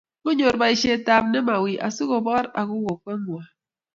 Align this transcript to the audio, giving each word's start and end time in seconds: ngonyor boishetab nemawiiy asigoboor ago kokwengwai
ngonyor 0.21 0.55
boishetab 0.61 1.23
nemawiiy 1.29 1.81
asigoboor 1.87 2.45
ago 2.59 2.75
kokwengwai 2.87 3.49